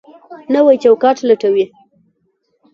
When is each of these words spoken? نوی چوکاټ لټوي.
نوی 0.53 0.77
چوکاټ 0.83 1.17
لټوي. 1.29 1.65